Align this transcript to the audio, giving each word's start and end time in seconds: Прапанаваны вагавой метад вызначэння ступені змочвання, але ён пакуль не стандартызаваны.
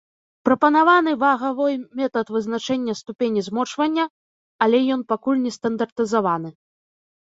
Прапанаваны 0.47 1.11
вагавой 1.23 1.75
метад 1.99 2.25
вызначэння 2.37 2.93
ступені 3.01 3.45
змочвання, 3.49 4.05
але 4.67 4.77
ён 4.97 5.01
пакуль 5.15 5.43
не 5.49 5.57
стандартызаваны. 5.59 6.49